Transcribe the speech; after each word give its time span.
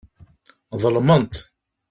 Ḍelment. 0.81 1.33